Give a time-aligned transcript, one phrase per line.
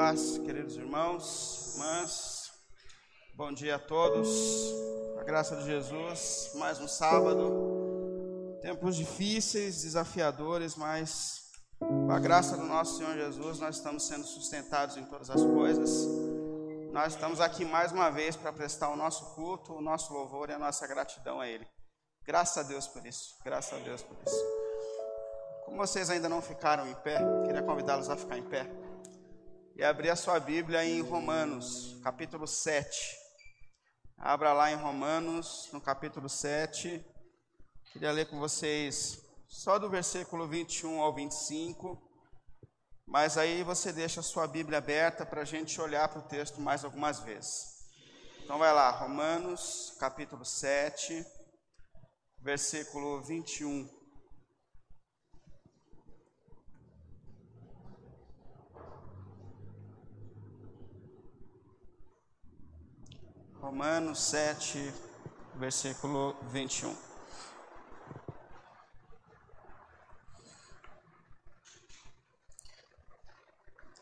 [0.00, 2.50] paz, queridos irmãos, irmãs.
[3.34, 4.30] Bom dia a todos.
[5.20, 8.58] A graça de Jesus, mais um sábado.
[8.62, 14.96] Tempos difíceis, desafiadores, mas com a graça do nosso Senhor Jesus, nós estamos sendo sustentados
[14.96, 16.08] em todas as coisas.
[16.94, 20.54] Nós estamos aqui mais uma vez para prestar o nosso culto, o nosso louvor e
[20.54, 21.66] a nossa gratidão a Ele.
[22.24, 23.36] Graças a Deus por isso.
[23.44, 24.44] Graças a Deus por isso.
[25.66, 28.79] Como vocês ainda não ficaram em pé, queria convidá-los a ficar em pé
[29.80, 33.16] e abrir a sua Bíblia em Romanos, capítulo 7.
[34.18, 37.02] Abra lá em Romanos, no capítulo 7.
[37.90, 41.98] Queria ler com vocês só do versículo 21 ao 25.
[43.06, 46.60] Mas aí você deixa a sua Bíblia aberta para a gente olhar para o texto
[46.60, 47.88] mais algumas vezes.
[48.44, 51.24] Então vai lá, Romanos, capítulo 7,
[52.42, 53.88] versículo 21
[63.60, 64.90] Romanos 7,
[65.56, 66.96] versículo 21.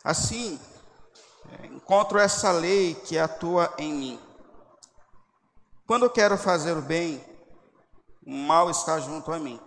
[0.05, 0.61] Assim,
[1.65, 4.21] encontro essa lei que atua em mim.
[5.89, 7.21] Quando quero fazer o bem,
[8.25, 9.61] o mal está junto a mim.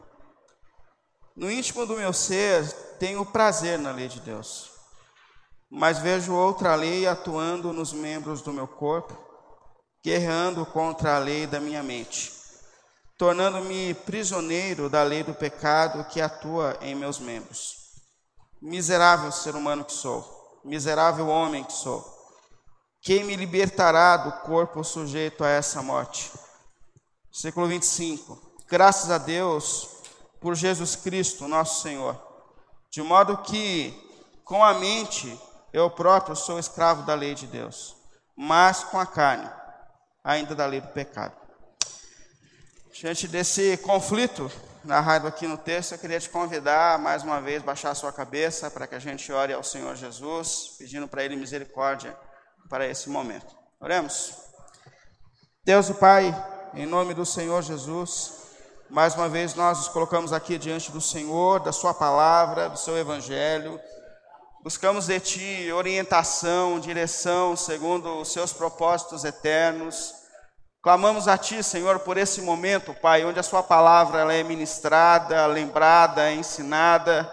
[1.36, 2.66] No íntimo do meu ser,
[2.98, 4.72] tenho prazer na lei de Deus,
[5.70, 9.31] mas vejo outra lei atuando nos membros do meu corpo
[10.04, 12.34] guerreando contra a lei da minha mente,
[13.18, 17.76] tornando-me prisioneiro da lei do pecado que atua em meus membros.
[18.60, 22.04] Miserável ser humano que sou, miserável homem que sou.
[23.02, 26.32] Quem me libertará do corpo sujeito a essa morte?
[27.32, 28.40] Versículo 25.
[28.68, 29.88] Graças a Deus
[30.40, 32.20] por Jesus Cristo, nosso Senhor,
[32.92, 33.94] de modo que
[34.44, 35.40] com a mente
[35.72, 37.96] eu próprio sou escravo da lei de Deus,
[38.36, 39.50] mas com a carne
[40.24, 41.36] ainda da lei do pecado.
[42.94, 44.52] Diante desse conflito
[44.84, 48.12] narrado aqui no texto, eu queria te convidar mais uma vez a baixar a sua
[48.12, 52.18] cabeça para que a gente ore ao Senhor Jesus, pedindo para Ele misericórdia
[52.70, 53.56] para esse momento.
[53.80, 54.34] Oremos.
[55.64, 56.36] Deus o Pai,
[56.74, 58.34] em nome do Senhor Jesus,
[58.90, 62.98] mais uma vez nós nos colocamos aqui diante do Senhor, da Sua palavra, do Seu
[62.98, 63.80] Evangelho.
[64.64, 70.21] Buscamos de Ti orientação, direção, segundo os Seus propósitos eternos.
[70.82, 75.46] Clamamos a Ti, Senhor, por esse momento, Pai, onde a Sua palavra ela é ministrada,
[75.46, 77.32] lembrada, ensinada.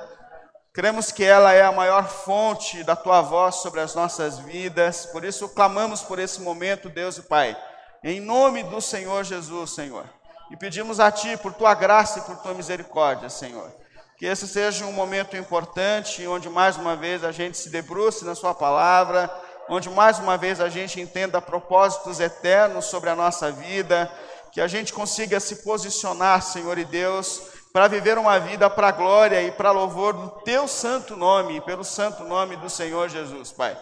[0.71, 5.07] Cremos que ela é a maior fonte da Tua voz sobre as nossas vidas.
[5.07, 7.57] Por isso, clamamos por esse momento, Deus e Pai,
[8.05, 10.05] em nome do Senhor Jesus, Senhor.
[10.51, 13.73] E pedimos a Ti por Tua graça e por Tua misericórdia, Senhor
[14.19, 18.35] que esse seja um momento importante, onde mais uma vez a gente se debruce na
[18.35, 19.31] Sua palavra,
[19.69, 24.11] onde mais uma vez a gente entenda propósitos eternos sobre a nossa vida,
[24.51, 27.43] que a gente consiga se posicionar, Senhor e Deus,
[27.73, 32.25] para viver uma vida para glória e para louvor do Teu santo nome, pelo santo
[32.25, 33.77] nome do Senhor Jesus, Pai.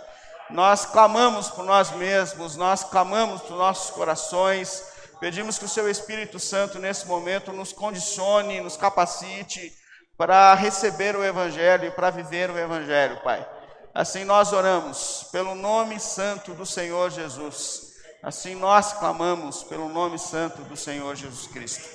[0.51, 4.85] Nós clamamos por nós mesmos, nós clamamos por nossos corações,
[5.19, 9.73] pedimos que o Seu Espírito Santo nesse momento nos condicione, nos capacite
[10.17, 13.56] para receber o Evangelho e para viver o Evangelho, Pai.
[13.97, 17.95] Assim nós oramos, pelo nome santo do Senhor Jesus.
[18.23, 21.89] Assim nós clamamos, pelo nome santo do Senhor Jesus Cristo.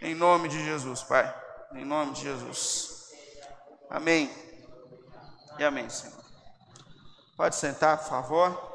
[0.00, 1.30] Em nome de Jesus, Pai.
[1.74, 3.10] Em nome de Jesus.
[3.90, 4.34] Amém.
[5.58, 6.16] E amém, Senhor.
[7.36, 8.70] Pode sentar, por favor.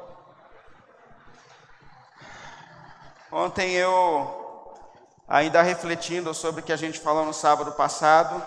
[3.32, 4.72] Ontem eu,
[5.26, 8.40] ainda refletindo sobre o que a gente falou no sábado passado,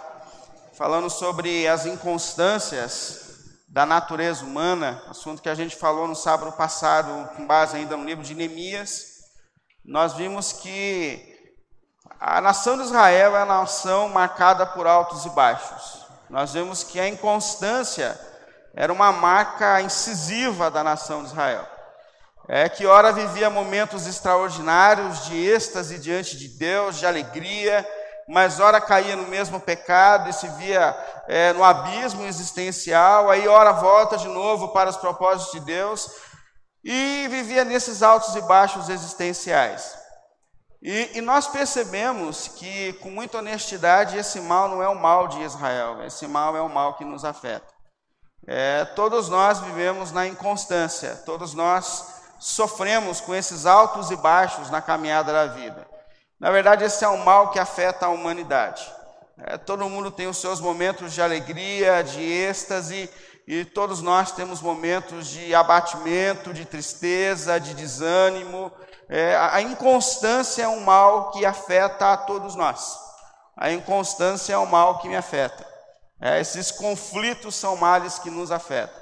[0.72, 3.29] falando sobre as inconstâncias
[3.70, 8.04] da natureza humana, assunto que a gente falou no sábado passado, com base ainda no
[8.04, 9.20] livro de Neemias.
[9.86, 11.38] Nós vimos que
[12.20, 16.04] a nação de Israel é uma nação marcada por altos e baixos.
[16.30, 18.20] Nós vimos que a inconstância
[18.74, 21.68] era uma marca incisiva da nação de Israel.
[22.48, 27.88] É que ora vivia momentos extraordinários de êxtase diante de Deus, de alegria,
[28.30, 30.96] mas ora caía no mesmo pecado e se via
[31.28, 36.12] é, no abismo existencial, aí ora volta de novo para os propósitos de Deus
[36.84, 39.98] e vivia nesses altos e baixos existenciais.
[40.80, 45.42] E, e, nós percebemos que, com muita honestidade, esse mal não é o mal de
[45.42, 47.68] Israel, esse mal é o mal que nos afeta.
[48.48, 54.82] É, todos nós vivemos na inconstância, todos nós sofremos com esses altos e baixos na
[54.82, 55.89] caminhada da vida.
[56.40, 58.90] Na verdade, esse é um mal que afeta a humanidade.
[59.38, 63.10] É, todo mundo tem os seus momentos de alegria, de êxtase,
[63.46, 68.72] e todos nós temos momentos de abatimento, de tristeza, de desânimo.
[69.10, 72.98] É, a inconstância é um mal que afeta a todos nós.
[73.58, 75.68] A inconstância é um mal que me afeta.
[76.22, 78.96] É, esses conflitos são males que nos afetam.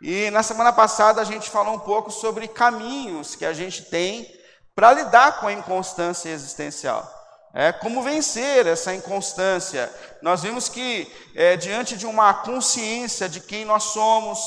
[0.00, 4.26] E na semana passada a gente falou um pouco sobre caminhos que a gente tem
[4.74, 7.20] para lidar com a inconstância existencial.
[7.54, 9.92] É, como vencer essa inconstância?
[10.22, 14.38] Nós vimos que, é, diante de uma consciência de quem nós somos,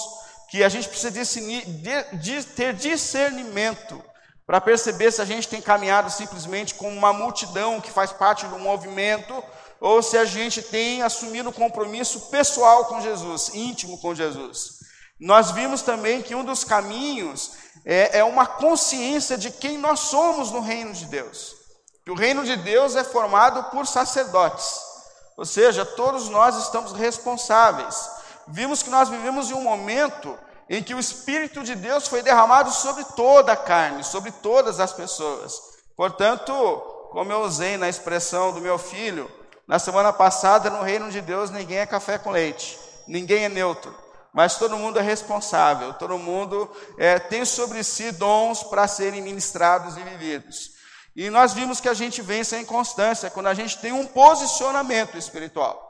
[0.49, 4.03] que a gente precisa de, de, ter discernimento
[4.45, 8.57] para perceber se a gente tem caminhado simplesmente como uma multidão que faz parte do
[8.57, 9.43] movimento,
[9.79, 14.79] ou se a gente tem assumido um compromisso pessoal com Jesus, íntimo com Jesus.
[15.19, 17.53] Nós vimos também que um dos caminhos
[17.85, 21.65] é, é uma consciência de quem nós somos no reino de Deus
[22.05, 24.79] que o reino de Deus é formado por sacerdotes,
[25.35, 28.09] ou seja, todos nós estamos responsáveis.
[28.47, 30.37] Vimos que nós vivemos em um momento
[30.69, 34.93] em que o Espírito de Deus foi derramado sobre toda a carne, sobre todas as
[34.93, 35.59] pessoas.
[35.97, 36.53] Portanto,
[37.11, 39.29] como eu usei na expressão do meu filho,
[39.67, 43.95] na semana passada, no reino de Deus, ninguém é café com leite, ninguém é neutro,
[44.35, 49.95] mas todo mundo é responsável, todo mundo é, tem sobre si dons para serem ministrados
[49.95, 50.71] e vividos.
[51.15, 55.17] E nós vimos que a gente vence a inconstância quando a gente tem um posicionamento
[55.17, 55.81] espiritual.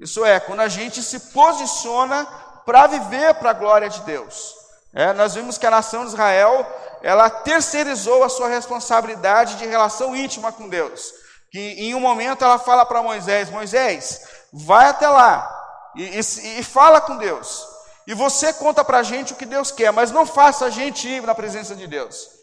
[0.00, 2.24] Isso é, quando a gente se posiciona
[2.64, 4.54] para viver para a glória de Deus.
[4.94, 6.66] É, nós vimos que a nação de Israel,
[7.02, 11.12] ela terceirizou a sua responsabilidade de relação íntima com Deus.
[11.50, 15.46] Que em um momento ela fala para Moisés: Moisés, vai até lá
[15.94, 17.71] e, e, e fala com Deus.
[18.06, 21.08] E você conta para a gente o que Deus quer, mas não faça a gente
[21.08, 22.42] ir na presença de Deus.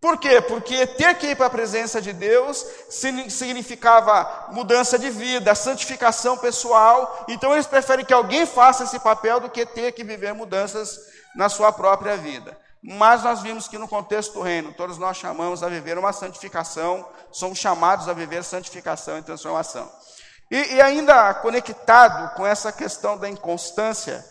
[0.00, 0.40] Por quê?
[0.40, 7.26] Porque ter que ir para a presença de Deus significava mudança de vida, santificação pessoal.
[7.28, 10.98] Então eles preferem que alguém faça esse papel do que ter que viver mudanças
[11.34, 12.56] na sua própria vida.
[12.82, 17.06] Mas nós vimos que no contexto do reino, todos nós chamamos a viver uma santificação,
[17.30, 19.90] somos chamados a viver santificação e transformação.
[20.50, 24.24] E, e ainda conectado com essa questão da inconstância,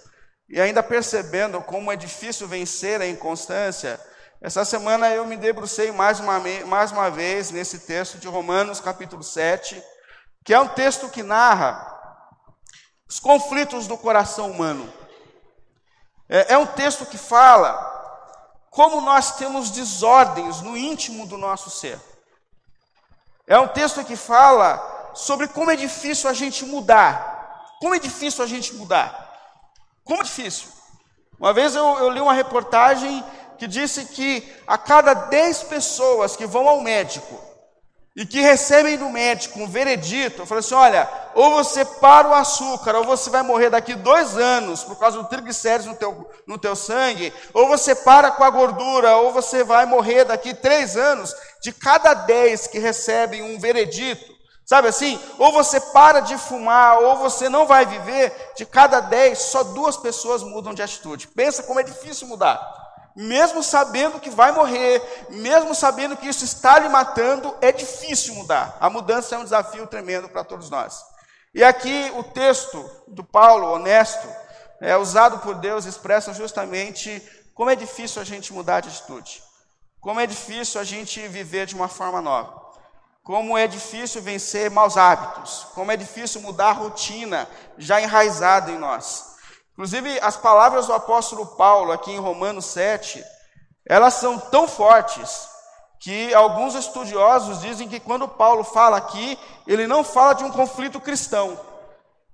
[0.50, 4.00] e ainda percebendo como é difícil vencer a inconstância,
[4.42, 9.22] essa semana eu me debrucei mais uma, mais uma vez nesse texto de Romanos, capítulo
[9.22, 9.84] 7,
[10.44, 11.98] que é um texto que narra
[13.08, 14.92] os conflitos do coração humano.
[16.28, 17.88] É, é um texto que fala
[18.72, 22.00] como nós temos desordens no íntimo do nosso ser.
[23.46, 27.76] É um texto que fala sobre como é difícil a gente mudar.
[27.82, 29.29] Como é difícil a gente mudar.
[30.10, 30.70] Como é difícil.
[31.40, 33.24] Uma vez eu, eu li uma reportagem
[33.60, 37.40] que disse que a cada 10 pessoas que vão ao médico
[38.16, 42.96] e que recebem do médico um veredito, falou assim: olha, ou você para o açúcar,
[42.96, 46.76] ou você vai morrer daqui dois anos por causa do triglicérides no teu, no teu
[46.76, 51.36] sangue, ou você para com a gordura, ou você vai morrer daqui três anos.
[51.62, 54.39] De cada 10 que recebem um veredito,
[54.70, 55.20] Sabe assim?
[55.40, 58.52] Ou você para de fumar, ou você não vai viver.
[58.56, 61.28] De cada dez, só duas pessoas mudam de atitude.
[61.30, 62.78] Pensa como é difícil mudar
[63.16, 68.78] mesmo sabendo que vai morrer, mesmo sabendo que isso está lhe matando, é difícil mudar.
[68.80, 71.04] A mudança é um desafio tremendo para todos nós.
[71.54, 74.26] E aqui o texto do Paulo, honesto,
[74.80, 77.22] é usado por Deus, expressa justamente
[77.54, 79.44] como é difícil a gente mudar de atitude,
[80.00, 82.69] como é difícil a gente viver de uma forma nova,
[83.30, 88.78] como é difícil vencer maus hábitos, como é difícil mudar a rotina já enraizada em
[88.80, 89.36] nós.
[89.74, 93.24] Inclusive, as palavras do apóstolo Paulo aqui em Romanos 7,
[93.86, 95.48] elas são tão fortes
[96.00, 101.00] que alguns estudiosos dizem que quando Paulo fala aqui, ele não fala de um conflito
[101.00, 101.56] cristão.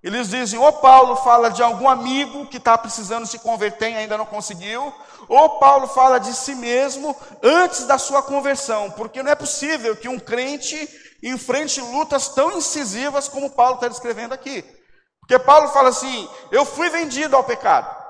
[0.01, 4.17] Eles dizem, ou Paulo fala de algum amigo que está precisando se converter e ainda
[4.17, 4.93] não conseguiu,
[5.27, 10.07] ou Paulo fala de si mesmo antes da sua conversão, porque não é possível que
[10.07, 10.89] um crente
[11.23, 14.63] enfrente lutas tão incisivas como Paulo está descrevendo aqui.
[15.19, 18.05] Porque Paulo fala assim: eu fui vendido ao pecado.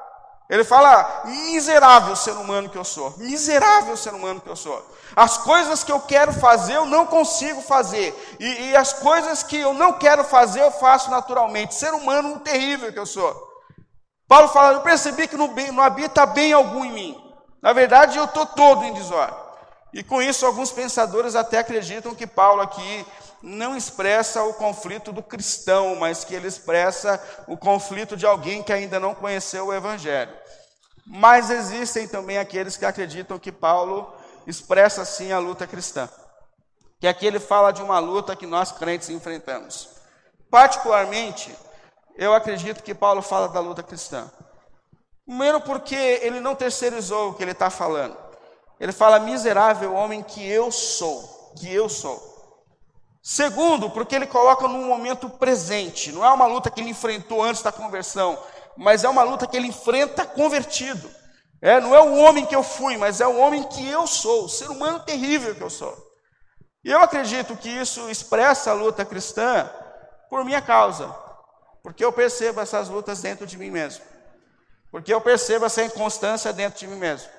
[0.47, 4.79] Ele fala, miserável ser humano que eu sou, miserável ser humano que eu sou.
[5.15, 8.13] As coisas que eu quero fazer, eu não consigo fazer.
[8.39, 11.73] E, e as coisas que eu não quero fazer, eu faço naturalmente.
[11.73, 13.44] Ser humano terrível que eu sou.
[14.27, 17.25] Paulo fala, eu percebi que não, não habita bem algum em mim.
[17.61, 19.45] Na verdade, eu estou todo em desordem.
[19.93, 23.05] E com isso, alguns pensadores até acreditam que Paulo aqui
[23.41, 28.73] não expressa o conflito do cristão, mas que ele expressa o conflito de alguém que
[28.73, 30.33] ainda não conheceu o Evangelho.
[31.05, 34.11] Mas existem também aqueles que acreditam que Paulo
[34.47, 36.09] expressa sim a luta cristã.
[36.99, 39.89] Que aqui ele fala de uma luta que nós crentes enfrentamos.
[40.49, 41.55] Particularmente,
[42.17, 44.31] eu acredito que Paulo fala da luta cristã.
[45.25, 48.15] Primeiro, porque ele não terceirizou o que ele está falando.
[48.79, 52.35] Ele fala, miserável homem que eu sou, que eu sou.
[53.23, 56.11] Segundo, porque ele coloca num momento presente.
[56.11, 58.37] Não é uma luta que ele enfrentou antes da conversão,
[58.77, 61.09] mas é uma luta que ele enfrenta convertido.
[61.61, 64.45] É, não é o homem que eu fui, mas é o homem que eu sou,
[64.45, 65.97] o ser humano terrível que eu sou.
[66.83, 69.67] E eu acredito que isso expressa a luta cristã
[70.29, 71.07] por minha causa,
[71.85, 74.03] porque eu percebo essas lutas dentro de mim mesmo,
[74.89, 77.29] porque eu percebo essa inconstância dentro de mim mesmo.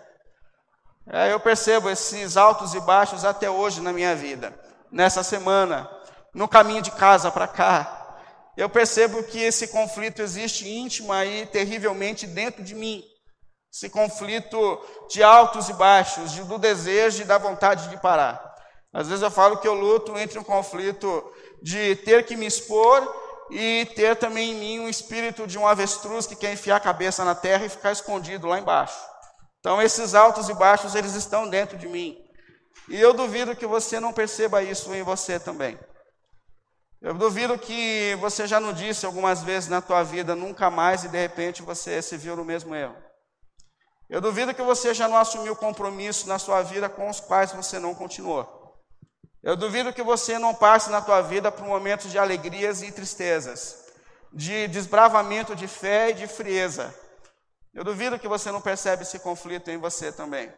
[1.05, 4.57] É, eu percebo esses altos e baixos até hoje na minha vida,
[4.88, 5.91] nessa semana,
[6.33, 8.21] no caminho de casa para cá.
[8.57, 13.03] Eu percebo que esse conflito existe íntimo aí, terrivelmente dentro de mim.
[13.75, 18.41] Esse conflito de altos e baixos, de, do desejo e da vontade de parar.
[18.93, 23.25] Às vezes eu falo que eu luto entre um conflito de ter que me expor
[23.50, 27.25] e ter também em mim um espírito de um avestruz que quer enfiar a cabeça
[27.25, 28.99] na terra e ficar escondido lá embaixo.
[29.61, 32.17] Então esses altos e baixos eles estão dentro de mim.
[32.88, 35.79] E eu duvido que você não perceba isso em você também.
[37.00, 41.09] Eu duvido que você já não disse algumas vezes na tua vida nunca mais e
[41.09, 42.97] de repente você se viu no mesmo erro.
[44.09, 47.79] Eu duvido que você já não assumiu compromisso na sua vida com os quais você
[47.79, 48.55] não continuou.
[49.47, 53.76] Eu duvido que você não passe na tua vida por momentos de alegrias e tristezas,
[54.33, 56.93] de desbravamento de fé e de frieza.
[57.73, 60.53] Eu duvido que você não percebe esse conflito em você também.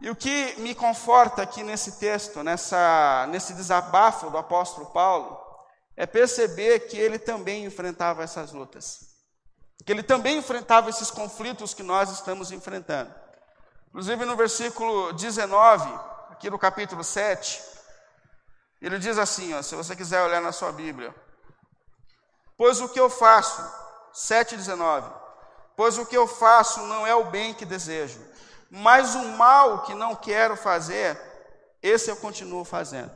[0.00, 5.40] E o que me conforta aqui nesse texto, nessa, nesse desabafo do apóstolo Paulo,
[5.96, 9.14] é perceber que ele também enfrentava essas lutas.
[9.86, 13.14] Que ele também enfrentava esses conflitos que nós estamos enfrentando.
[13.90, 16.09] Inclusive no versículo 19,
[16.40, 17.62] aqui no capítulo 7,
[18.80, 21.14] ele diz assim, ó, se você quiser olhar na sua Bíblia.
[22.56, 23.62] Pois o que eu faço,
[24.14, 25.04] 7,19,
[25.76, 28.18] pois o que eu faço não é o bem que desejo,
[28.70, 31.20] mas o mal que não quero fazer,
[31.82, 33.12] esse eu continuo fazendo.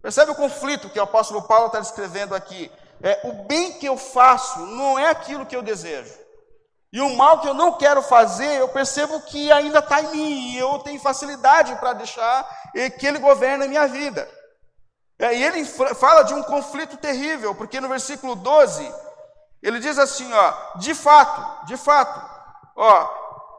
[0.00, 2.70] Percebe o conflito que o apóstolo Paulo está descrevendo aqui?
[3.02, 6.14] É, o bem que eu faço não é aquilo que eu desejo.
[6.94, 10.52] E o mal que eu não quero fazer, eu percebo que ainda está em mim,
[10.52, 12.48] e eu tenho facilidade para deixar
[13.00, 14.30] que ele governe a minha vida.
[15.18, 18.94] É, e ele fala de um conflito terrível, porque no versículo 12,
[19.60, 22.30] ele diz assim: ó, de fato, de fato,
[22.76, 23.10] ó,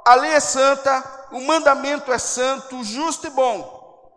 [0.05, 4.09] a lei é santa, o mandamento é santo, justo e bom.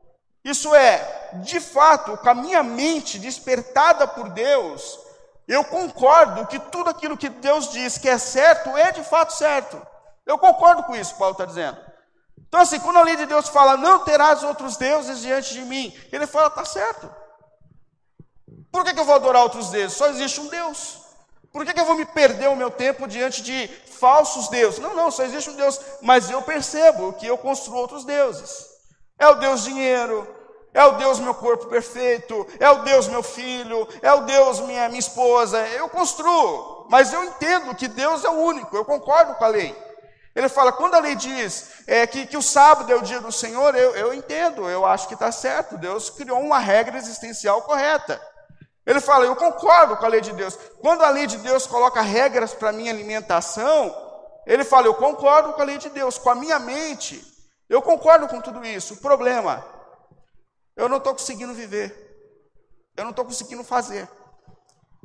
[0.44, 5.07] Isso é, de fato, com a minha mente despertada por Deus,
[5.48, 9.80] eu concordo que tudo aquilo que Deus diz que é certo é de fato certo.
[10.26, 11.78] Eu concordo com isso, Paulo está dizendo.
[12.46, 15.96] Então, assim, quando a lei de Deus fala, não terás outros deuses diante de mim,
[16.12, 17.10] ele fala, está certo.
[18.70, 19.96] Por que, que, eu vou adorar outros deuses?
[19.96, 21.00] Só existe um Deus.
[21.50, 24.78] Por que, que eu vou me perder o meu tempo diante de falsos deuses?
[24.78, 25.80] Não, não, só existe um Deus.
[26.02, 28.66] Mas eu percebo que eu construo outros deuses.
[29.18, 30.28] É o Deus dinheiro,
[30.74, 34.88] é o Deus meu corpo perfeito, é o Deus meu filho, é o Deus minha,
[34.88, 35.58] minha esposa.
[35.68, 39.76] Eu construo, mas eu entendo que Deus é o único, eu concordo com a lei.
[40.34, 43.32] Ele fala, quando a lei diz é, que, que o sábado é o dia do
[43.32, 45.76] Senhor, eu, eu entendo, eu acho que está certo.
[45.76, 48.22] Deus criou uma regra existencial correta.
[48.86, 50.56] Ele fala, eu concordo com a lei de Deus.
[50.80, 53.92] Quando a lei de Deus coloca regras para a minha alimentação,
[54.46, 57.20] ele fala, eu concordo com a lei de Deus, com a minha mente,
[57.68, 58.94] eu concordo com tudo isso.
[58.94, 59.64] O problema
[60.78, 62.06] eu não estou conseguindo viver.
[62.96, 64.08] Eu não estou conseguindo fazer.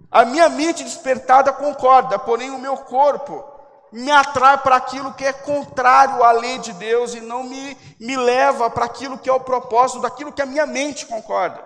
[0.10, 3.44] A minha mente despertada concorda, porém o meu corpo
[3.92, 8.16] me atrai para aquilo que é contrário à lei de Deus e não me, me
[8.16, 11.64] leva para aquilo que é o propósito daquilo que a minha mente concorda.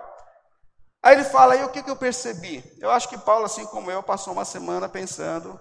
[1.02, 2.64] Aí ele fala, aí o que, que eu percebi?
[2.80, 5.58] Eu acho que Paulo, assim como eu, passou uma semana pensando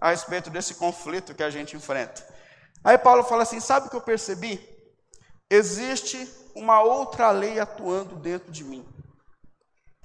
[0.00, 2.26] a respeito desse conflito que a gente enfrenta.
[2.82, 4.60] Aí Paulo fala assim: sabe o que eu percebi?
[5.48, 8.86] Existe uma outra lei atuando dentro de mim.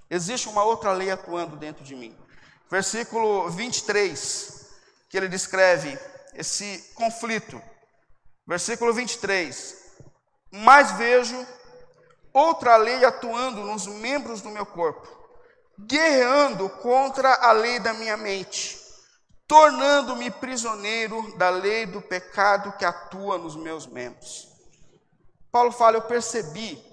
[0.10, 2.18] Existe uma outra lei atuando dentro de mim.
[2.70, 4.68] Versículo 23,
[5.10, 5.98] que ele descreve
[6.34, 7.62] esse conflito.
[8.48, 9.78] Versículo 23.
[10.52, 11.46] Mas vejo
[12.34, 15.08] outra lei atuando nos membros do meu corpo,
[15.80, 18.80] guerreando contra a lei da minha mente,
[19.48, 24.49] tornando-me prisioneiro da lei do pecado que atua nos meus membros.
[25.52, 26.84] Paulo fala: Eu percebi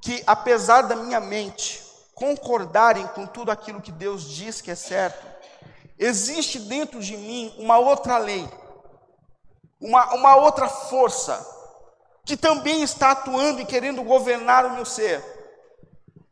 [0.00, 1.84] que, apesar da minha mente
[2.14, 5.26] concordarem com tudo aquilo que Deus diz que é certo,
[5.98, 8.48] existe dentro de mim uma outra lei,
[9.80, 11.46] uma, uma outra força,
[12.24, 15.24] que também está atuando e querendo governar o meu ser.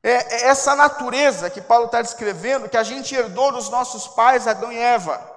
[0.02, 4.46] É, é essa natureza que Paulo está descrevendo, que a gente herdou dos nossos pais,
[4.46, 5.27] Adão e Eva.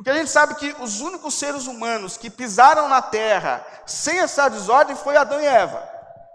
[0.00, 4.48] Porque a gente sabe que os únicos seres humanos que pisaram na terra sem essa
[4.48, 5.86] desordem foi Adão e Eva.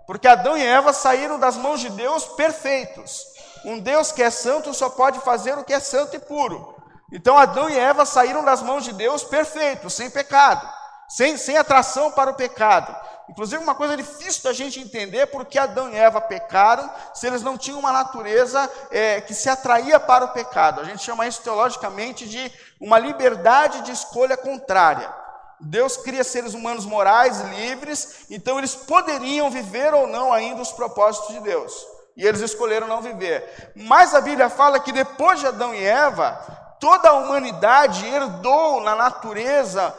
[0.06, 3.26] Porque Adão e Eva saíram das mãos de Deus perfeitos.
[3.66, 6.76] Um Deus que é santo só pode fazer o que é santo e puro.
[7.12, 10.70] Então Adão e Eva saíram das mãos de Deus perfeitos, sem pecado,
[11.16, 12.94] sem, sem atração para o pecado.
[13.30, 17.58] Inclusive, uma coisa difícil da gente entender porque Adão e Eva pecaram se eles não
[17.58, 20.82] tinham uma natureza é, que se atraía para o pecado.
[20.82, 25.10] A gente chama isso teologicamente de uma liberdade de escolha contrária.
[25.58, 31.34] Deus cria seres humanos morais, livres, então eles poderiam viver ou não ainda os propósitos
[31.34, 31.74] de Deus.
[32.18, 33.72] E eles escolheram não viver.
[33.74, 38.96] Mas a Bíblia fala que depois de Adão e Eva, toda a humanidade herdou na
[38.96, 39.94] natureza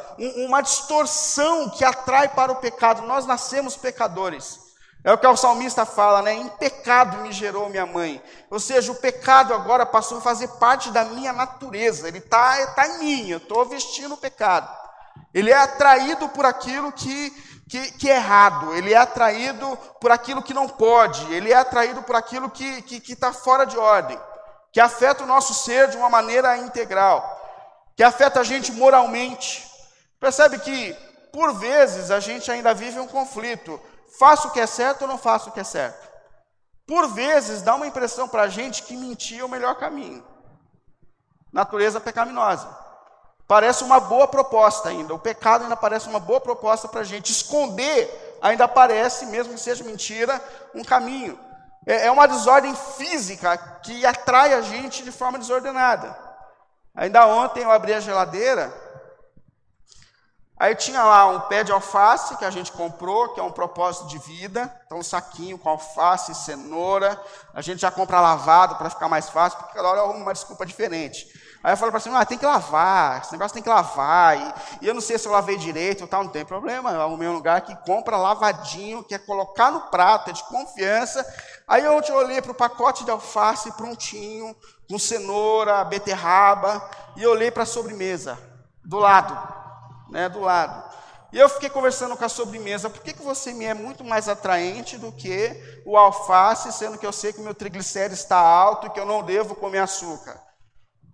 [0.47, 3.02] uma distorção que atrai para o pecado.
[3.02, 4.61] Nós nascemos pecadores.
[5.04, 6.35] É o que o salmista fala, né?
[6.35, 8.21] Em pecado me gerou minha mãe.
[8.50, 12.09] Ou seja, o pecado agora passou a fazer parte da minha natureza.
[12.09, 14.68] Ele está tá em mim, eu estou vestindo o pecado.
[15.33, 17.30] Ele é atraído por aquilo que,
[17.68, 22.02] que, que, é errado, ele é atraído por aquilo que não pode, ele é atraído
[22.02, 24.18] por aquilo que está que, que tá fora de ordem
[24.76, 27.25] que afeta o nosso ser de uma maneira integral,
[27.97, 29.66] que afeta a gente moralmente.
[30.21, 30.92] Percebe que,
[31.33, 33.80] por vezes, a gente ainda vive um conflito:
[34.18, 36.06] faço o que é certo ou não faço o que é certo?
[36.87, 40.23] Por vezes, dá uma impressão para a gente que mentir é o melhor caminho.
[41.50, 42.68] Natureza pecaminosa.
[43.49, 45.14] Parece uma boa proposta ainda.
[45.14, 47.33] O pecado ainda parece uma boa proposta para a gente.
[47.33, 50.38] Esconder ainda parece, mesmo que seja mentira,
[50.75, 51.46] um caminho.
[51.87, 56.19] É, é uma desordem física que atrai a gente de forma desordenada.
[56.95, 58.73] Ainda ontem eu abri a geladeira,
[60.59, 64.09] aí tinha lá um pé de alface que a gente comprou, que é um propósito
[64.09, 64.75] de vida.
[64.87, 67.21] Então, um saquinho com alface, cenoura.
[67.55, 71.28] A gente já compra lavado para ficar mais fácil, porque cada hora uma desculpa diferente.
[71.66, 74.38] Aí eu falo para cima, ah, tem que lavar, esse negócio tem que lavar.
[74.38, 76.93] E, e, eu não sei se eu lavei direito ou tal, não tem problema.
[76.93, 81.26] Eu arrumei um lugar que compra lavadinho, que é colocar no prato, é de confiança.
[81.67, 84.55] Aí eu olhei para o pacote de alface prontinho,
[84.89, 88.39] com cenoura, beterraba, e olhei para a sobremesa,
[88.85, 89.37] do lado,
[90.09, 90.95] né, do lado.
[91.33, 94.29] E eu fiquei conversando com a sobremesa, por que, que você me é muito mais
[94.29, 98.87] atraente do que o alface, sendo que eu sei que o meu triglicérido está alto
[98.87, 100.41] e que eu não devo comer açúcar?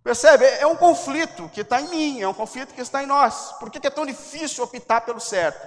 [0.04, 0.44] Percebe?
[0.44, 3.52] É um conflito que está em mim, é um conflito que está em nós.
[3.58, 5.66] Por que, que é tão difícil optar pelo certo?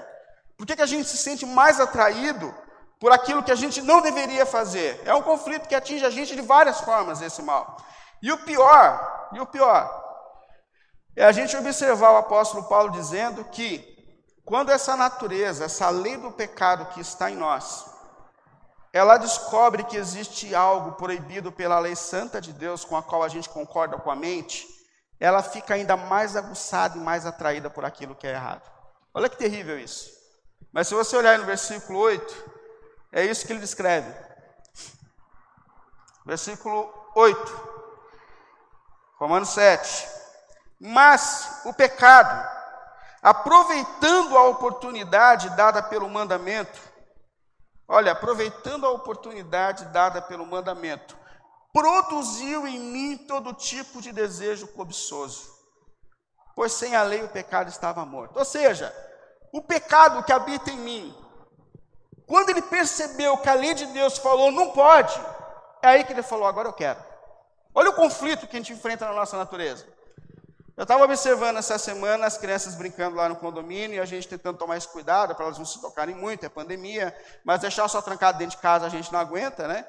[0.56, 2.54] Por que, que a gente se sente mais atraído
[3.00, 5.02] por aquilo que a gente não deveria fazer?
[5.06, 7.78] É um conflito que atinge a gente de várias formas, esse mal.
[8.22, 10.04] E o pior, e o pior,
[11.16, 13.96] é a gente observar o apóstolo Paulo dizendo que
[14.44, 17.86] quando essa natureza, essa lei do pecado que está em nós,
[18.94, 23.28] ela descobre que existe algo proibido pela lei santa de Deus, com a qual a
[23.28, 24.68] gente concorda com a mente,
[25.20, 28.70] ela fica ainda mais aguçada e mais atraída por aquilo que é errado.
[29.14, 30.10] Olha que terrível isso.
[30.72, 32.52] Mas se você olhar no versículo 8,
[33.16, 34.14] é isso que ele descreve.
[36.26, 37.70] Versículo 8,
[39.18, 40.08] Romanos 7.
[40.80, 42.48] Mas o pecado,
[43.24, 46.80] aproveitando a oportunidade dada pelo mandamento,
[47.88, 51.16] Olha, aproveitando a oportunidade dada pelo mandamento,
[51.72, 55.54] produziu em mim todo tipo de desejo cobiçoso,
[56.56, 58.40] pois sem a lei o pecado estava morto.
[58.40, 58.94] Ou seja,
[59.54, 61.16] o pecado que habita em mim,
[62.28, 65.14] quando ele percebeu que a lei de Deus falou não pode,
[65.82, 67.00] é aí que ele falou: agora eu quero.
[67.74, 69.86] Olha o conflito que a gente enfrenta na nossa natureza.
[70.78, 74.58] Eu estava observando essa semana as crianças brincando lá no condomínio e a gente tentando
[74.58, 78.38] tomar esse cuidado para elas não se tocarem muito, é pandemia, mas deixar só trancado
[78.38, 79.88] dentro de casa a gente não aguenta, né?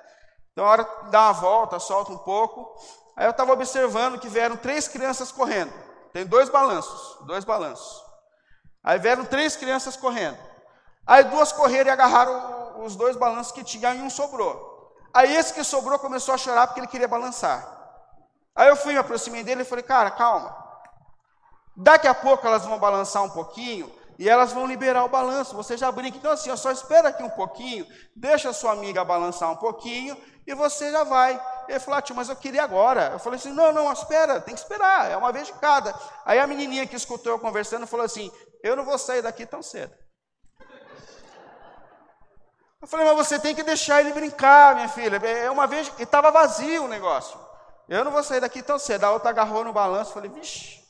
[0.52, 2.72] Então, a hora dar uma volta, solta um pouco.
[3.16, 5.72] Aí eu estava observando que vieram três crianças correndo.
[6.12, 8.02] Tem dois balanços, dois balanços.
[8.82, 10.38] Aí vieram três crianças correndo.
[11.06, 14.94] Aí duas correram e agarraram os dois balanços que tinha e um sobrou.
[15.14, 17.74] Aí esse que sobrou começou a chorar porque ele queria balançar.
[18.54, 20.56] Aí eu fui, me aproximei dele e falei, cara, calma.
[21.76, 25.54] Daqui a pouco elas vão balançar um pouquinho e elas vão liberar o balanço.
[25.54, 26.16] Você já brinca.
[26.16, 30.16] Então, assim, só espera aqui um pouquinho, deixa a sua amiga balançar um pouquinho
[30.46, 31.40] e você já vai.
[31.68, 33.10] Ele falou, ah, tio, mas eu queria agora.
[33.12, 35.94] Eu falei assim: não, não, espera, tem que esperar, é uma vez de cada.
[36.24, 38.30] Aí a menininha que escutou eu conversando falou assim:
[38.62, 39.92] eu não vou sair daqui tão cedo.
[42.80, 45.16] Eu falei, mas você tem que deixar ele brincar, minha filha.
[45.16, 47.38] É uma vez que estava vazio o negócio.
[47.88, 49.04] Eu não vou sair daqui tão cedo.
[49.04, 50.84] A outra agarrou no balanço, falei, vixe.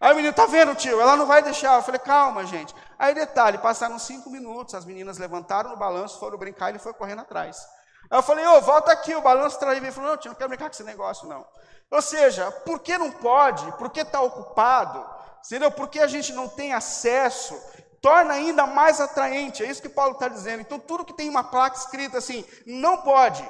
[0.00, 1.00] Aí o menino, tá vendo, tio?
[1.00, 1.76] Ela não vai deixar.
[1.76, 2.74] Eu falei, calma, gente.
[2.98, 7.20] Aí, detalhe, passaram cinco minutos, as meninas levantaram no balanço, foram brincar ele foi correndo
[7.20, 7.66] atrás.
[8.10, 9.78] Aí eu falei, ô, volta aqui, o balanço traiu.
[9.78, 11.46] Ele falou, não, tio, não quero brincar com esse negócio, não.
[11.90, 13.70] Ou seja, por que não pode?
[13.72, 15.04] Por que está ocupado
[15.44, 15.70] Entendeu?
[15.72, 17.60] Porque a gente não tem acesso,
[18.02, 19.62] torna ainda mais atraente.
[19.62, 20.60] É isso que Paulo está dizendo.
[20.60, 23.48] Então, tudo que tem uma placa escrita assim, não pode.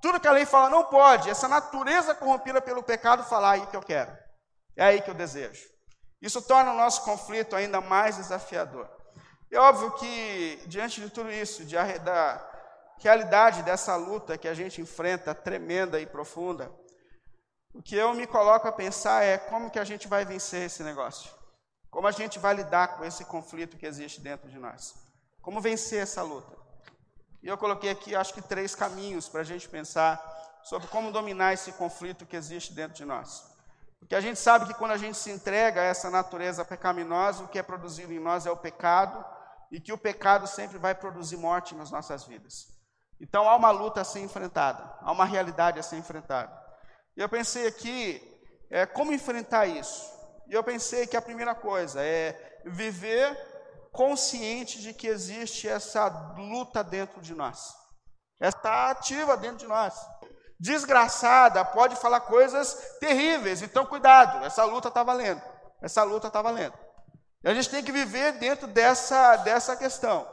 [0.00, 1.28] Tudo que a lei fala, não pode.
[1.28, 4.10] Essa natureza corrompida pelo pecado, falar aí que eu quero.
[4.74, 5.68] É aí que eu desejo.
[6.22, 8.88] Isso torna o nosso conflito ainda mais desafiador.
[9.52, 12.50] É óbvio que, diante de tudo isso, de, da
[12.98, 16.72] realidade dessa luta que a gente enfrenta, tremenda e profunda,
[17.74, 20.82] o que eu me coloco a pensar é como que a gente vai vencer esse
[20.82, 21.39] negócio.
[21.90, 24.94] Como a gente vai lidar com esse conflito que existe dentro de nós.
[25.42, 26.56] Como vencer essa luta.
[27.42, 30.20] E eu coloquei aqui, acho que, três caminhos para a gente pensar
[30.62, 33.50] sobre como dominar esse conflito que existe dentro de nós.
[33.98, 37.48] Porque a gente sabe que quando a gente se entrega a essa natureza pecaminosa, o
[37.48, 39.24] que é produzido em nós é o pecado,
[39.70, 42.68] e que o pecado sempre vai produzir morte nas nossas vidas.
[43.20, 46.50] Então há uma luta a ser enfrentada, há uma realidade a ser enfrentada.
[47.16, 48.20] E eu pensei aqui,
[48.70, 50.19] é, como enfrentar isso?
[50.50, 53.38] E eu pensei que a primeira coisa é viver
[53.92, 57.72] consciente de que existe essa luta dentro de nós.
[58.40, 59.94] Está ativa dentro de nós.
[60.58, 65.40] Desgraçada, pode falar coisas terríveis, então cuidado, essa luta está valendo.
[65.80, 66.76] Essa luta está valendo.
[67.44, 70.28] E a gente tem que viver dentro dessa, dessa questão.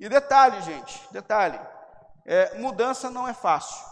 [0.00, 1.60] E detalhe, gente, detalhe:
[2.26, 3.86] é, mudança não é fácil.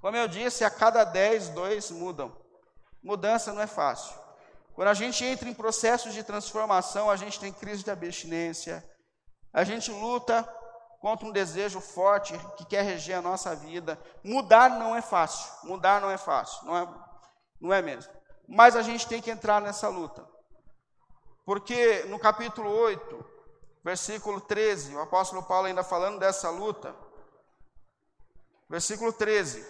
[0.00, 2.40] Como eu disse, a cada 10, dois mudam.
[3.02, 4.21] Mudança não é fácil.
[4.74, 8.82] Quando a gente entra em processos de transformação, a gente tem crise de abstinência,
[9.52, 10.42] a gente luta
[11.00, 14.00] contra um desejo forte que quer reger a nossa vida.
[14.24, 16.88] Mudar não é fácil, mudar não é fácil, não é,
[17.60, 18.12] não é mesmo.
[18.48, 20.26] Mas a gente tem que entrar nessa luta.
[21.44, 23.24] Porque no capítulo 8,
[23.84, 26.94] versículo 13, o apóstolo Paulo ainda falando dessa luta,
[28.70, 29.66] versículo 13,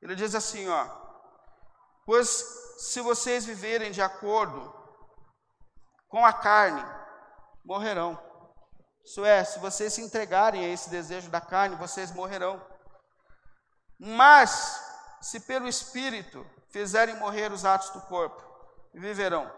[0.00, 1.07] ele diz assim, ó,
[2.08, 2.42] pois
[2.78, 4.74] se vocês viverem de acordo
[6.08, 6.82] com a carne,
[7.62, 8.18] morrerão.
[9.04, 12.66] Isso é, se vocês se entregarem a esse desejo da carne, vocês morrerão.
[13.98, 14.82] Mas,
[15.20, 18.42] se pelo Espírito fizerem morrer os atos do corpo,
[18.94, 19.52] viverão.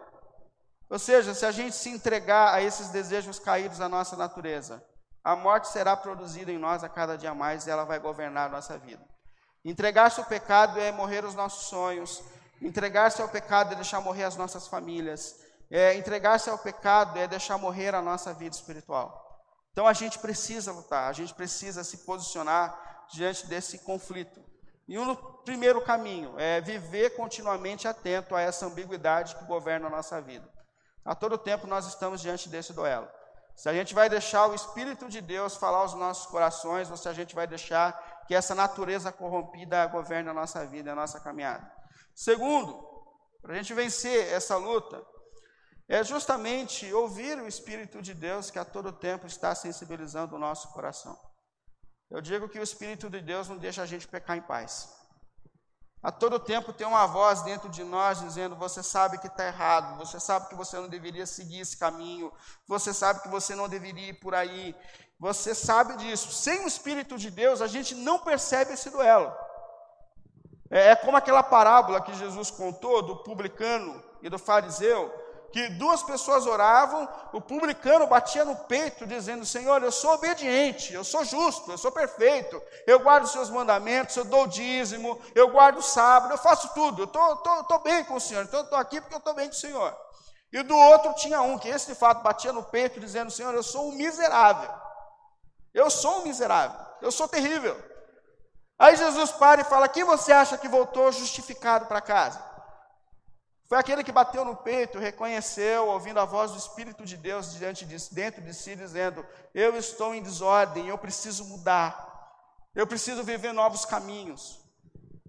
[0.91, 4.85] Ou seja, se a gente se entregar a esses desejos caídos da nossa natureza,
[5.23, 8.53] a morte será produzida em nós a cada dia mais e ela vai governar a
[8.53, 9.09] nossa vida.
[9.65, 12.21] Entregar-se ao pecado é morrer os nossos sonhos,
[12.61, 15.37] entregar-se ao pecado é deixar morrer as nossas famílias,
[15.71, 19.21] é, entregar-se ao pecado é deixar morrer a nossa vida espiritual.
[19.73, 24.41] Então a gente precisa lutar, a gente precisa se posicionar diante desse conflito.
[24.89, 30.21] E um primeiro caminho é viver continuamente atento a essa ambiguidade que governa a nossa
[30.21, 30.49] vida.
[31.05, 33.09] A todo tempo nós estamos diante desse duelo.
[33.55, 37.09] Se a gente vai deixar o Espírito de Deus falar aos nossos corações, ou se
[37.09, 41.80] a gente vai deixar que essa natureza corrompida governe a nossa vida, a nossa caminhada.
[42.21, 42.87] Segundo,
[43.41, 45.03] para a gente vencer essa luta,
[45.89, 50.69] é justamente ouvir o Espírito de Deus que a todo tempo está sensibilizando o nosso
[50.69, 51.19] coração.
[52.11, 54.95] Eu digo que o Espírito de Deus não deixa a gente pecar em paz.
[56.03, 59.97] A todo tempo tem uma voz dentro de nós dizendo: você sabe que está errado,
[59.97, 62.31] você sabe que você não deveria seguir esse caminho,
[62.69, 64.77] você sabe que você não deveria ir por aí,
[65.19, 66.31] você sabe disso.
[66.31, 69.35] Sem o Espírito de Deus, a gente não percebe esse duelo.
[70.71, 75.13] É, é como aquela parábola que Jesus contou do publicano e do fariseu,
[75.53, 81.03] que duas pessoas oravam, o publicano batia no peito, dizendo: Senhor, eu sou obediente, eu
[81.03, 85.79] sou justo, eu sou perfeito, eu guardo os seus mandamentos, eu dou dízimo, eu guardo
[85.79, 88.79] o sábado, eu faço tudo, eu estou tô, bem com o Senhor, então eu estou
[88.79, 89.97] aqui porque eu estou bem com o Senhor.
[90.53, 93.63] E do outro tinha um que esse de fato batia no peito, dizendo: Senhor, eu
[93.63, 94.71] sou um miserável,
[95.75, 97.90] eu sou um miserável, eu sou terrível.
[98.81, 102.43] Aí Jesus para e fala: Quem você acha que voltou justificado para casa?
[103.69, 107.85] Foi aquele que bateu no peito, reconheceu, ouvindo a voz do Espírito de Deus diante
[107.85, 111.95] de, dentro de si, dizendo: Eu estou em desordem, eu preciso mudar,
[112.75, 114.59] eu preciso viver novos caminhos.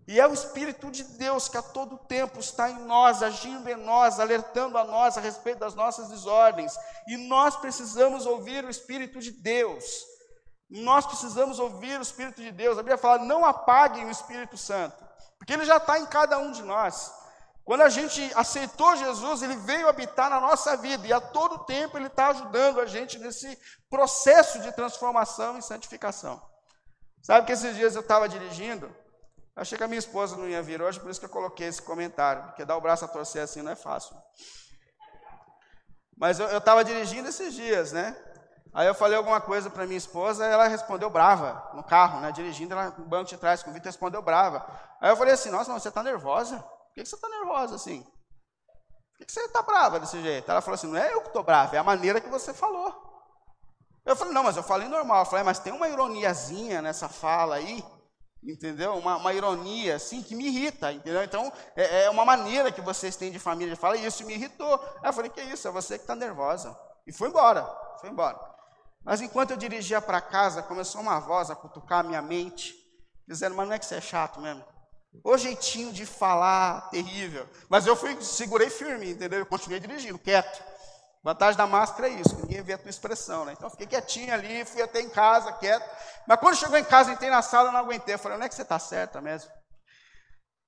[0.08, 3.76] E é o Espírito de Deus que a todo tempo está em nós, agindo em
[3.76, 6.74] nós, alertando a nós a respeito das nossas desordens.
[7.06, 10.11] E nós precisamos ouvir o Espírito de Deus.
[10.72, 12.78] Nós precisamos ouvir o Espírito de Deus.
[12.78, 15.06] A Bíblia fala: não apaguem o Espírito Santo,
[15.38, 17.12] porque ele já está em cada um de nós.
[17.66, 21.98] Quando a gente aceitou Jesus, ele veio habitar na nossa vida e a todo tempo
[21.98, 23.58] ele está ajudando a gente nesse
[23.90, 26.42] processo de transformação e santificação.
[27.22, 28.94] Sabe que esses dias eu estava dirigindo,
[29.56, 31.82] achei que a minha esposa não ia vir hoje, por isso que eu coloquei esse
[31.82, 34.16] comentário, porque dar o braço a torcer assim não é fácil.
[36.18, 38.16] Mas eu estava dirigindo esses dias, né?
[38.74, 42.32] Aí eu falei alguma coisa para minha esposa, ela respondeu brava no carro, né?
[42.32, 44.66] Dirigindo ela no banco de trás, com o Vitor respondeu brava.
[45.02, 46.58] Aí eu falei assim: Nossa, não, você está nervosa?
[46.58, 48.04] Por que você está nervosa assim?
[49.18, 50.50] Por que você está brava desse jeito?
[50.50, 52.94] Ela falou assim: não é eu que estou brava, é a maneira que você falou.
[54.06, 55.20] Eu falei: não, mas eu falei normal.
[55.20, 57.84] Eu falei: mas tem uma ironiazinha nessa fala aí,
[58.42, 58.96] entendeu?
[58.96, 61.24] Uma, uma ironia assim que me irrita, entendeu?
[61.24, 64.34] Então é, é, uma maneira que vocês têm de família de fala, e isso me
[64.34, 64.74] irritou.
[65.04, 65.68] Aí eu falei: que isso?
[65.68, 66.74] É você que está nervosa.
[67.06, 67.64] E foi embora,
[68.00, 68.51] foi embora.
[69.04, 72.76] Mas enquanto eu dirigia para casa, começou uma voz a cutucar a minha mente,
[73.28, 74.64] dizendo: mas não é que você é chato mesmo?
[75.24, 77.48] O jeitinho de falar terrível.
[77.70, 79.40] Mas eu fui, segurei firme, entendeu?
[79.40, 80.64] Eu continuei dirigindo, quieto.
[81.24, 83.54] Vantagem da máscara é isso, ninguém vê a tua expressão, né?
[83.54, 85.88] Então fiquei quietinho ali, fui até em casa, quieto.
[86.28, 88.16] Mas quando chegou em casa, entrei na sala, não aguentei.
[88.16, 89.52] Eu falei, não é que você está certa mesmo?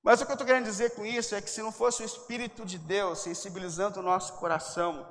[0.04, 2.06] Mas o que eu estou querendo dizer com isso é que se não fosse o
[2.06, 5.08] Espírito de Deus sensibilizando o nosso coração,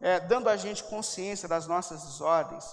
[0.00, 2.64] é, dando a gente consciência das nossas desordens,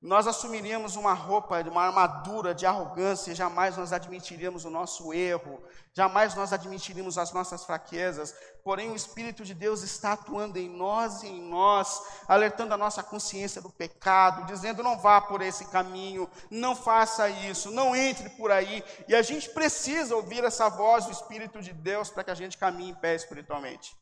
[0.00, 5.60] nós assumiríamos uma roupa, uma armadura de arrogância, jamais nós admitiríamos o nosso erro,
[5.92, 8.32] jamais nós admitiríamos as nossas fraquezas.
[8.62, 13.02] Porém, o Espírito de Deus está atuando em nós e em nós, alertando a nossa
[13.02, 18.52] consciência do pecado, dizendo: não vá por esse caminho, não faça isso, não entre por
[18.52, 18.84] aí.
[19.08, 22.56] E a gente precisa ouvir essa voz do Espírito de Deus para que a gente
[22.56, 23.96] caminhe em pé espiritualmente.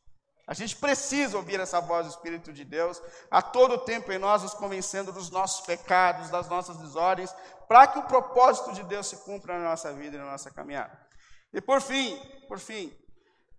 [0.47, 4.43] A gente precisa ouvir essa voz do Espírito de Deus a todo tempo em nós,
[4.43, 7.35] nos convencendo dos nossos pecados, das nossas desordens,
[7.67, 10.97] para que o propósito de Deus se cumpra na nossa vida e na nossa caminhada.
[11.53, 12.97] E por fim, por fim,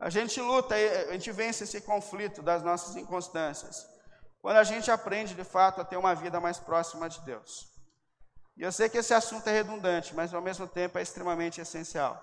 [0.01, 3.87] a gente luta, a gente vence esse conflito das nossas inconstâncias,
[4.41, 7.67] quando a gente aprende de fato a ter uma vida mais próxima de Deus.
[8.57, 12.19] E eu sei que esse assunto é redundante, mas ao mesmo tempo é extremamente essencial.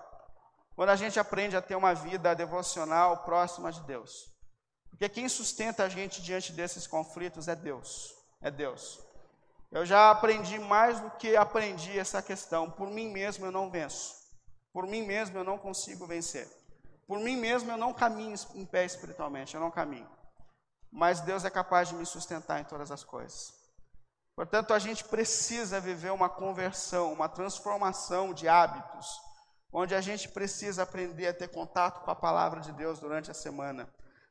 [0.74, 4.35] Quando a gente aprende a ter uma vida devocional próxima de Deus.
[4.90, 8.14] Porque quem sustenta a gente diante desses conflitos é Deus.
[8.40, 9.00] É Deus.
[9.70, 12.70] Eu já aprendi mais do que aprendi essa questão.
[12.70, 14.14] Por mim mesmo eu não venço.
[14.72, 16.48] Por mim mesmo eu não consigo vencer.
[17.06, 20.08] Por mim mesmo eu não caminho em pé espiritualmente, eu não caminho.
[20.90, 23.52] Mas Deus é capaz de me sustentar em todas as coisas.
[24.34, 29.20] Portanto, a gente precisa viver uma conversão, uma transformação de hábitos,
[29.72, 33.34] onde a gente precisa aprender a ter contato com a palavra de Deus durante a
[33.34, 33.88] semana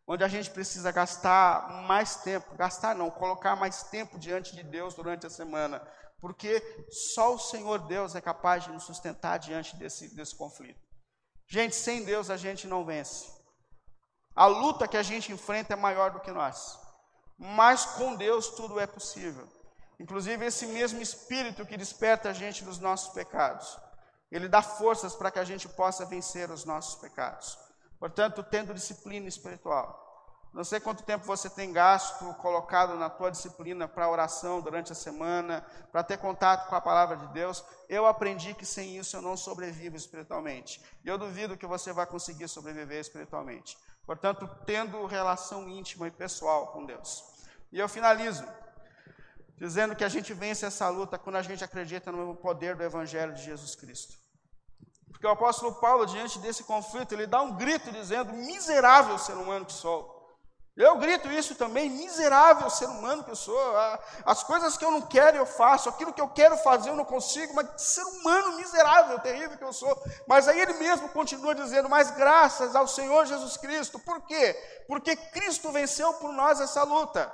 [0.08, 4.94] onde a gente precisa gastar mais tempo, gastar não, colocar mais tempo diante de Deus
[4.94, 5.82] durante a semana,
[6.20, 10.80] porque só o Senhor Deus é capaz de nos sustentar diante desse, desse conflito.
[11.48, 13.34] Gente, sem Deus a gente não vence.
[14.36, 16.80] A luta que a gente enfrenta é maior do que nós,
[17.38, 19.48] mas com Deus tudo é possível.
[20.00, 23.78] Inclusive, esse mesmo Espírito que desperta a gente dos nossos pecados,
[24.30, 27.58] ele dá forças para que a gente possa vencer os nossos pecados.
[28.00, 30.04] Portanto, tendo disciplina espiritual.
[30.56, 34.96] Não sei quanto tempo você tem gasto colocado na tua disciplina para oração durante a
[34.96, 37.62] semana, para ter contato com a palavra de Deus.
[37.90, 40.82] Eu aprendi que sem isso eu não sobrevivo espiritualmente.
[41.04, 43.78] E eu duvido que você vai conseguir sobreviver espiritualmente.
[44.06, 47.22] Portanto, tendo relação íntima e pessoal com Deus.
[47.70, 48.46] E eu finalizo
[49.58, 53.34] dizendo que a gente vence essa luta quando a gente acredita no poder do Evangelho
[53.34, 54.25] de Jesus Cristo.
[55.16, 59.66] Porque o apóstolo Paulo, diante desse conflito, ele dá um grito dizendo: miserável ser humano
[59.66, 60.14] que sou.
[60.76, 63.58] Eu grito isso também, miserável ser humano que eu sou.
[64.26, 67.06] As coisas que eu não quero eu faço, aquilo que eu quero fazer eu não
[67.06, 69.98] consigo, mas ser humano miserável, terrível que eu sou.
[70.28, 73.98] Mas aí ele mesmo continua dizendo: Mas graças ao Senhor Jesus Cristo.
[74.00, 74.54] Por quê?
[74.86, 77.34] Porque Cristo venceu por nós essa luta.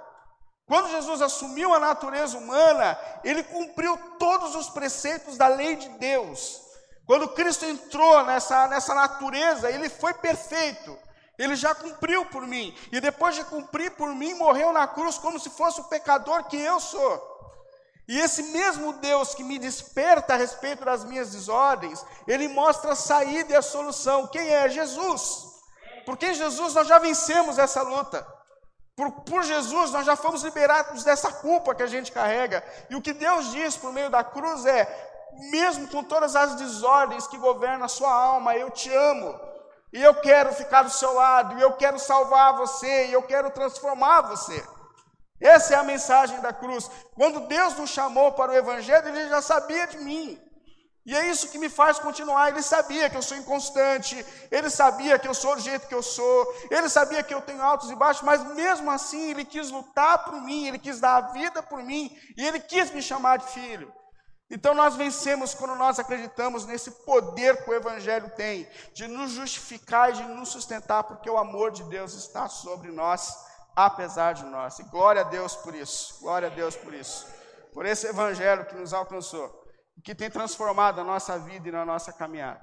[0.67, 6.60] Quando Jesus assumiu a natureza humana, ele cumpriu todos os preceitos da lei de Deus.
[7.11, 10.97] Quando Cristo entrou nessa, nessa natureza, ele foi perfeito.
[11.37, 12.73] Ele já cumpriu por mim.
[12.89, 16.55] E depois de cumprir por mim, morreu na cruz como se fosse o pecador que
[16.55, 17.21] eu sou.
[18.07, 22.95] E esse mesmo Deus que me desperta a respeito das minhas desordens, ele mostra a
[22.95, 24.27] saída e a solução.
[24.27, 24.69] Quem é?
[24.69, 25.47] Jesus.
[26.05, 28.25] Porque em Jesus nós já vencemos essa luta.
[28.95, 32.63] Por, por, Jesus nós já fomos liberados dessa culpa que a gente carrega.
[32.89, 35.10] E o que Deus diz por meio da cruz é:
[35.51, 39.39] mesmo com todas as desordens que governam a sua alma, eu te amo.
[39.93, 43.51] E eu quero ficar do seu lado, e eu quero salvar você, e eu quero
[43.51, 44.63] transformar você.
[45.39, 46.89] Essa é a mensagem da cruz.
[47.15, 50.39] Quando Deus nos chamou para o Evangelho, Ele já sabia de mim.
[51.03, 52.49] E é isso que me faz continuar.
[52.49, 56.03] Ele sabia que eu sou inconstante, ele sabia que eu sou do jeito que eu
[56.03, 60.23] sou, ele sabia que eu tenho altos e baixos, mas mesmo assim ele quis lutar
[60.23, 63.47] por mim, ele quis dar a vida por mim, e ele quis me chamar de
[63.47, 63.91] filho.
[64.53, 70.09] Então nós vencemos quando nós acreditamos nesse poder que o Evangelho tem, de nos justificar
[70.09, 73.33] e de nos sustentar, porque o amor de Deus está sobre nós,
[73.73, 74.77] apesar de nós.
[74.79, 77.25] E glória a Deus por isso, glória a Deus por isso,
[77.73, 79.49] por esse Evangelho que nos alcançou,
[80.03, 82.61] que tem transformado a nossa vida e na nossa caminhada.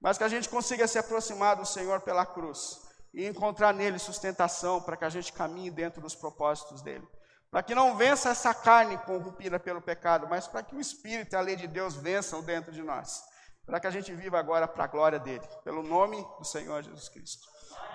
[0.00, 2.78] mas que a gente consiga se aproximar do Senhor pela cruz
[3.12, 7.08] e encontrar nele sustentação para que a gente caminhe dentro dos propósitos dele.
[7.50, 11.36] Para que não vença essa carne corrompida pelo pecado, mas para que o Espírito e
[11.36, 13.22] a lei de Deus vençam dentro de nós.
[13.64, 17.08] Para que a gente viva agora para a glória dele, pelo nome do Senhor Jesus
[17.08, 17.46] Cristo.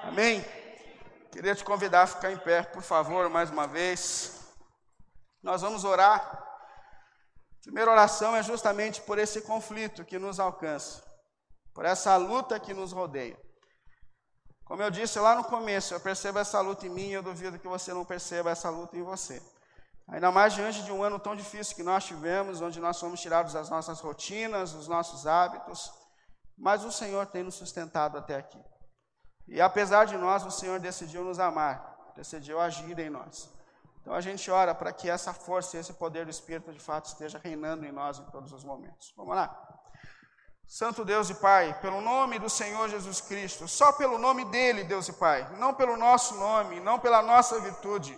[0.04, 0.44] Amém?
[1.32, 4.40] Queria te convidar a ficar em pé, por favor, mais uma vez.
[5.44, 6.20] Nós vamos orar.
[6.20, 11.04] A primeira oração é justamente por esse conflito que nos alcança,
[11.74, 13.38] por essa luta que nos rodeia.
[14.70, 17.58] Como eu disse lá no começo, eu percebo essa luta em mim e eu duvido
[17.58, 19.42] que você não perceba essa luta em você.
[20.08, 23.54] Ainda mais diante de um ano tão difícil que nós tivemos, onde nós fomos tirados
[23.54, 25.92] das nossas rotinas, dos nossos hábitos,
[26.56, 28.64] mas o Senhor tem nos sustentado até aqui.
[29.48, 33.50] E apesar de nós, o Senhor decidiu nos amar, decidiu agir em nós.
[34.02, 37.06] Então a gente ora para que essa força e esse poder do Espírito de fato
[37.06, 39.12] esteja reinando em nós em todos os momentos.
[39.18, 39.79] Vamos lá.
[40.70, 45.08] Santo Deus e Pai, pelo nome do Senhor Jesus Cristo, só pelo nome dele, Deus
[45.08, 48.16] e Pai, não pelo nosso nome, não pela nossa virtude.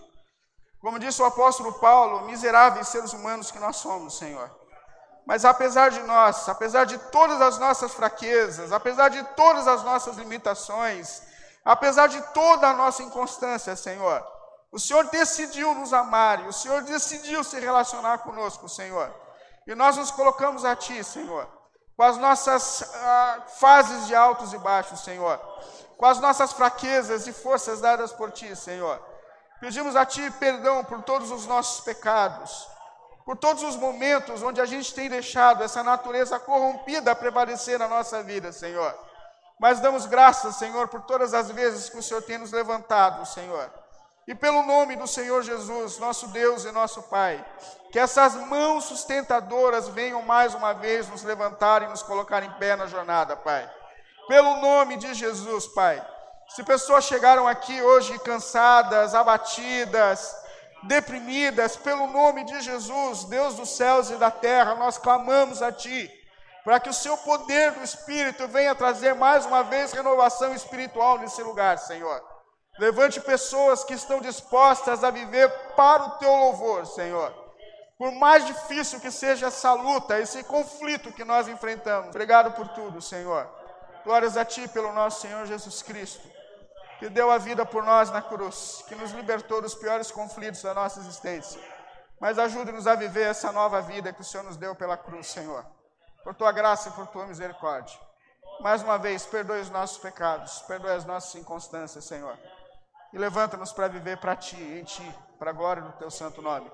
[0.82, 4.52] Como disse o apóstolo Paulo, miseráveis seres humanos que nós somos, Senhor.
[5.26, 10.18] Mas apesar de nós, apesar de todas as nossas fraquezas, apesar de todas as nossas
[10.18, 11.22] limitações,
[11.64, 14.28] apesar de toda a nossa inconstância, Senhor,
[14.74, 19.10] o Senhor decidiu nos amar e o Senhor decidiu se relacionar conosco, Senhor.
[19.66, 21.61] E nós nos colocamos a Ti, Senhor,
[22.02, 25.40] com as nossas ah, fases de altos e baixos, Senhor,
[25.96, 29.00] com as nossas fraquezas e forças dadas por Ti, Senhor.
[29.60, 32.68] Pedimos a Ti perdão por todos os nossos pecados
[33.24, 38.24] por todos os momentos onde a gente tem deixado essa natureza corrompida prevalecer na nossa
[38.24, 38.96] vida, Senhor.
[39.60, 43.72] Mas damos graças, Senhor, por todas as vezes que o Senhor tem nos levantado, Senhor.
[44.28, 47.44] E pelo nome do Senhor Jesus, nosso Deus e nosso Pai,
[47.92, 52.76] que essas mãos sustentadoras venham mais uma vez nos levantar e nos colocar em pé
[52.76, 53.70] na jornada, Pai.
[54.28, 56.06] Pelo nome de Jesus, Pai.
[56.50, 60.36] Se pessoas chegaram aqui hoje cansadas, abatidas,
[60.84, 66.12] deprimidas, pelo nome de Jesus, Deus dos céus e da terra, nós clamamos a Ti,
[66.64, 71.42] para que o Seu poder do Espírito venha trazer mais uma vez renovação espiritual nesse
[71.42, 72.31] lugar, Senhor.
[72.80, 77.34] Levante pessoas que estão dispostas a viver para o Teu louvor, Senhor.
[77.98, 82.10] Por mais difícil que seja essa luta, esse conflito que nós enfrentamos.
[82.10, 83.48] Obrigado por tudo, Senhor.
[84.04, 86.28] Glórias a Ti pelo nosso Senhor Jesus Cristo
[87.02, 90.72] que deu a vida por nós na cruz, que nos libertou dos piores conflitos da
[90.72, 91.60] nossa existência.
[92.20, 95.66] Mas ajude-nos a viver essa nova vida que o Senhor nos deu pela cruz, Senhor.
[96.24, 98.00] Por tua graça e por tua misericórdia.
[98.60, 102.38] Mais uma vez, perdoe os nossos pecados, perdoe as nossas inconstâncias, Senhor.
[103.14, 105.04] E levanta-nos para viver para ti, em ti,
[105.38, 106.72] para a glória do teu santo nome.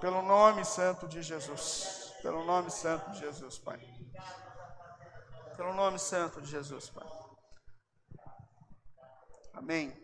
[0.00, 2.12] Pelo nome santo de Jesus.
[2.22, 3.80] Pelo nome santo de Jesus, Pai.
[5.56, 7.06] Pelo nome santo de Jesus, Pai.
[9.54, 9.96] Amém.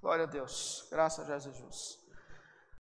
[0.00, 0.86] Glória a Deus.
[0.90, 2.01] Graças a Jesus.